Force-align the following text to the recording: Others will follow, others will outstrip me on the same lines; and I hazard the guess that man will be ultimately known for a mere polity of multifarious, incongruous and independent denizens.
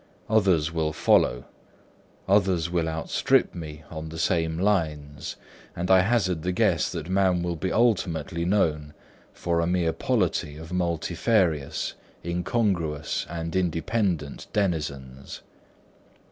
Others 0.31 0.71
will 0.73 0.93
follow, 0.93 1.45
others 2.27 2.71
will 2.71 2.89
outstrip 2.89 3.53
me 3.53 3.83
on 3.91 4.09
the 4.09 4.17
same 4.17 4.57
lines; 4.57 5.35
and 5.75 5.91
I 5.91 5.99
hazard 6.01 6.41
the 6.41 6.51
guess 6.51 6.91
that 6.91 7.07
man 7.07 7.43
will 7.43 7.55
be 7.55 7.71
ultimately 7.71 8.43
known 8.43 8.95
for 9.31 9.59
a 9.59 9.67
mere 9.67 9.93
polity 9.93 10.57
of 10.57 10.73
multifarious, 10.73 11.93
incongruous 12.25 13.27
and 13.29 13.55
independent 13.55 14.47
denizens. 14.53 15.43